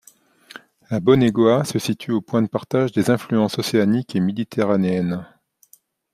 La 0.89 0.99
Bonaigua 0.99 1.63
se 1.63 1.77
situe 1.77 2.09
au 2.11 2.21
point 2.21 2.41
de 2.41 2.47
partage 2.47 2.91
des 2.91 3.11
influences 3.11 3.59
océanique 3.59 4.15
et 4.15 4.19
méditerranéenne. 4.19 5.27